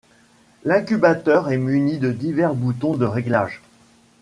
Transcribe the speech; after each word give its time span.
L'incubateur 0.63 1.51
est 1.51 1.59
muni 1.59 1.99
de 1.99 2.11
divers 2.11 2.55
boutons 2.55 2.97
de 2.97 3.05
réglage. 3.05 3.61